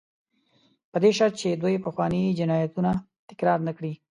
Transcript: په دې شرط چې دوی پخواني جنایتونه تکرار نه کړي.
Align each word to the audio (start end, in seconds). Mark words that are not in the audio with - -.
په 0.91 0.97
دې 1.03 1.11
شرط 1.17 1.33
چې 1.41 1.49
دوی 1.61 1.75
پخواني 1.85 2.21
جنایتونه 2.39 2.91
تکرار 3.29 3.59
نه 3.67 3.71
کړي. 3.77 3.93